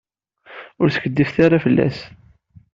Ur 0.81 0.87
skiddibet 0.95 1.37
ara 1.45 1.63
fell-as. 1.65 1.97